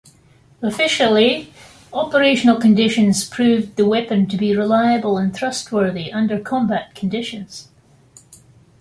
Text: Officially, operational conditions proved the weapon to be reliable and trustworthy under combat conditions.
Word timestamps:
Officially, 0.63 1.53
operational 1.93 2.59
conditions 2.59 3.23
proved 3.29 3.75
the 3.75 3.85
weapon 3.85 4.25
to 4.29 4.35
be 4.35 4.57
reliable 4.57 5.19
and 5.19 5.31
trustworthy 5.35 6.11
under 6.11 6.39
combat 6.39 6.95
conditions. 6.95 7.67